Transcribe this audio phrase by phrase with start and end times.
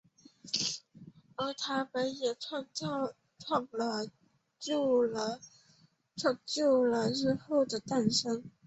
[1.35, 2.87] 而他们的也造就
[6.83, 8.43] 了日后的诞生。